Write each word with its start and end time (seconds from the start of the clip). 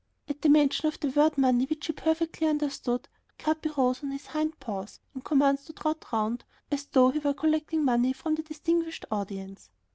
At 0.27 0.41
the 0.41 0.49
mention 0.49 0.87
of 0.87 0.99
the 0.99 1.09
word 1.09 1.37
money, 1.37 1.65
which 1.67 1.85
he 1.85 1.93
perfectly 1.93 2.47
understood, 2.47 3.07
Capi 3.37 3.69
rose 3.77 4.01
on 4.03 4.09
his 4.09 4.25
hind 4.25 4.59
paws 4.59 4.99
and 5.13 5.23
commenced 5.23 5.67
to 5.67 5.73
trot 5.73 6.05
round 6.11 6.43
as 6.71 6.87
though 6.87 7.11
he 7.11 7.19
were 7.19 7.35
collecting 7.35 7.85
money 7.85 8.11
from 8.13 8.33
the 8.33 8.41
"distinguished 8.41 9.05
audience." 9.11 9.69